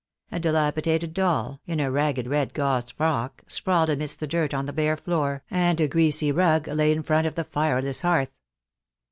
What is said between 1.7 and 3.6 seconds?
a ragged red gauze frock,